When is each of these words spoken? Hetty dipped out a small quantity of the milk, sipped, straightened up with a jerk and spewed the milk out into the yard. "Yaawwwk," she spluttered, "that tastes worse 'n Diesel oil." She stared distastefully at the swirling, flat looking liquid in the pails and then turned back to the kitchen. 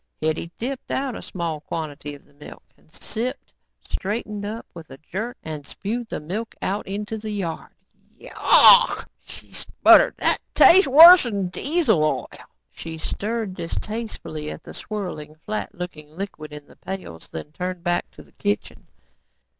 Hetty 0.19 0.51
dipped 0.57 0.89
out 0.89 1.15
a 1.15 1.21
small 1.21 1.59
quantity 1.61 2.15
of 2.15 2.25
the 2.25 2.33
milk, 2.33 2.63
sipped, 2.87 3.53
straightened 3.87 4.43
up 4.43 4.65
with 4.73 4.89
a 4.89 4.97
jerk 4.97 5.37
and 5.43 5.63
spewed 5.63 6.09
the 6.09 6.19
milk 6.19 6.55
out 6.59 6.87
into 6.87 7.19
the 7.19 7.29
yard. 7.29 7.69
"Yaawwwk," 8.19 9.05
she 9.23 9.51
spluttered, 9.53 10.15
"that 10.17 10.39
tastes 10.55 10.87
worse 10.87 11.27
'n 11.27 11.49
Diesel 11.49 12.03
oil." 12.03 12.27
She 12.71 12.97
stared 12.97 13.53
distastefully 13.53 14.49
at 14.49 14.63
the 14.63 14.73
swirling, 14.73 15.35
flat 15.45 15.75
looking 15.75 16.17
liquid 16.17 16.51
in 16.51 16.65
the 16.65 16.77
pails 16.77 17.29
and 17.31 17.45
then 17.45 17.51
turned 17.51 17.83
back 17.83 18.09
to 18.09 18.23
the 18.23 18.31
kitchen. 18.31 18.87